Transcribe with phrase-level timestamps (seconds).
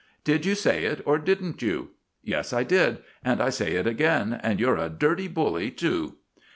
[0.23, 1.91] "Did you say it or didn't you?"
[2.23, 6.15] "Yes, I did, and I say it again; and you're a dirty bully too."